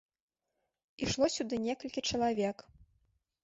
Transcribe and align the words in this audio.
Ішло 1.03 1.29
сюды 1.35 1.55
некалькі 1.67 2.07
чалавек. 2.13 2.69